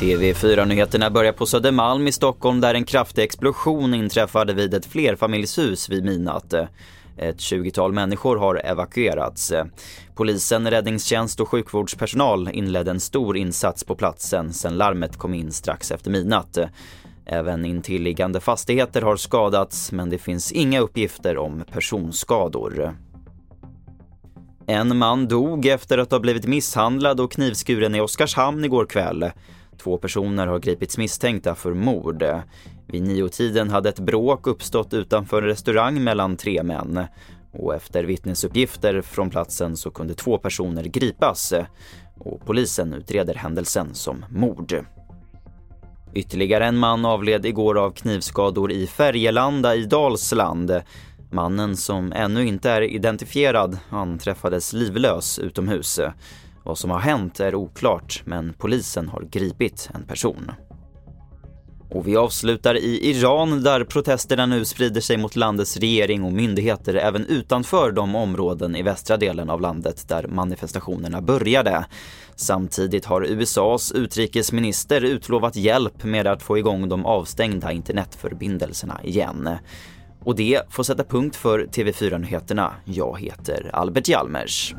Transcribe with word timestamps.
TV4-nyheterna 0.00 1.10
börjar 1.10 1.32
på 1.32 1.46
Södermalm 1.46 2.06
i 2.06 2.12
Stockholm 2.12 2.60
där 2.60 2.74
en 2.74 2.84
kraftig 2.84 3.22
explosion 3.22 3.94
inträffade 3.94 4.52
vid 4.52 4.74
ett 4.74 4.86
flerfamiljshus 4.86 5.88
vid 5.88 6.04
midnatt. 6.04 6.54
Ett 7.16 7.36
20-tal 7.36 7.92
människor 7.92 8.36
har 8.36 8.66
evakuerats. 8.66 9.52
Polisen, 10.14 10.70
räddningstjänst 10.70 11.40
och 11.40 11.48
sjukvårdspersonal 11.48 12.48
inledde 12.52 12.90
en 12.90 13.00
stor 13.00 13.36
insats 13.36 13.84
på 13.84 13.94
platsen 13.94 14.52
sedan 14.52 14.76
larmet 14.76 15.16
kom 15.16 15.34
in 15.34 15.52
strax 15.52 15.90
efter 15.90 16.10
midnatt. 16.10 16.58
Även 17.26 17.64
intilliggande 17.64 18.40
fastigheter 18.40 19.02
har 19.02 19.16
skadats 19.16 19.92
men 19.92 20.10
det 20.10 20.18
finns 20.18 20.52
inga 20.52 20.80
uppgifter 20.80 21.38
om 21.38 21.64
personskador. 21.72 22.94
En 24.66 24.96
man 24.96 25.28
dog 25.28 25.66
efter 25.66 25.98
att 25.98 26.10
ha 26.10 26.18
blivit 26.18 26.46
misshandlad 26.46 27.20
och 27.20 27.32
knivskuren 27.32 27.94
i 27.94 28.00
Oskarshamn 28.00 28.64
igår 28.64 28.86
kväll. 28.86 29.30
Två 29.78 29.98
personer 29.98 30.46
har 30.46 30.58
gripits 30.58 30.98
misstänkta 30.98 31.54
för 31.54 31.74
mord. 31.74 32.24
Vid 32.86 33.02
niotiden 33.02 33.70
hade 33.70 33.88
ett 33.88 33.98
bråk 33.98 34.46
uppstått 34.46 34.94
utanför 34.94 35.42
en 35.42 35.48
restaurang 35.48 36.04
mellan 36.04 36.36
tre 36.36 36.62
män. 36.62 37.04
Och 37.52 37.74
efter 37.74 38.04
vittnesuppgifter 38.04 39.02
från 39.02 39.30
platsen 39.30 39.76
så 39.76 39.90
kunde 39.90 40.14
två 40.14 40.38
personer 40.38 40.84
gripas. 40.84 41.52
Och 42.18 42.46
polisen 42.46 42.92
utreder 42.94 43.34
händelsen 43.34 43.94
som 43.94 44.24
mord. 44.28 44.84
Ytterligare 46.14 46.66
en 46.66 46.76
man 46.76 47.04
avled 47.04 47.46
igår 47.46 47.78
av 47.78 47.90
knivskador 47.90 48.72
i 48.72 48.86
Färgelanda 48.86 49.74
i 49.74 49.84
Dalsland. 49.84 50.82
Mannen 51.34 51.76
som 51.76 52.12
ännu 52.12 52.46
inte 52.46 52.70
är 52.70 52.82
identifierad, 52.82 53.78
anträffades 53.90 54.72
livlös 54.72 55.38
utomhus. 55.38 56.00
Vad 56.64 56.78
som 56.78 56.90
har 56.90 56.98
hänt 56.98 57.40
är 57.40 57.54
oklart, 57.54 58.22
men 58.24 58.52
polisen 58.58 59.08
har 59.08 59.22
gripit 59.22 59.90
en 59.94 60.02
person. 60.02 60.50
Och 61.90 62.08
vi 62.08 62.16
avslutar 62.16 62.76
i 62.76 63.10
Iran 63.10 63.62
där 63.62 63.84
protesterna 63.84 64.46
nu 64.46 64.64
sprider 64.64 65.00
sig 65.00 65.16
mot 65.16 65.36
landets 65.36 65.76
regering 65.76 66.24
och 66.24 66.32
myndigheter 66.32 66.94
även 66.94 67.26
utanför 67.26 67.92
de 67.92 68.14
områden 68.14 68.76
i 68.76 68.82
västra 68.82 69.16
delen 69.16 69.50
av 69.50 69.60
landet 69.60 70.08
där 70.08 70.26
manifestationerna 70.26 71.20
började. 71.20 71.86
Samtidigt 72.36 73.04
har 73.04 73.26
USAs 73.26 73.92
utrikesminister 73.92 75.04
utlovat 75.04 75.56
hjälp 75.56 76.04
med 76.04 76.26
att 76.26 76.42
få 76.42 76.58
igång 76.58 76.88
de 76.88 77.06
avstängda 77.06 77.72
internetförbindelserna 77.72 79.00
igen. 79.04 79.48
Och 80.24 80.36
det 80.36 80.62
får 80.70 80.82
sätta 80.82 81.04
punkt 81.04 81.36
för 81.36 81.66
TV4-nyheterna. 81.66 82.72
Jag 82.84 83.20
heter 83.20 83.70
Albert 83.72 84.08
Hjalmers. 84.08 84.74